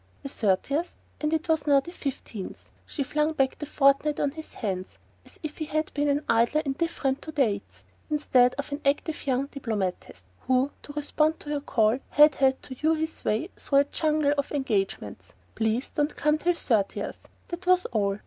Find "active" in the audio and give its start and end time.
8.83-9.27